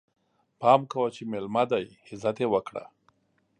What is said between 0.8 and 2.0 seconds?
کوه چې ميلمه دی،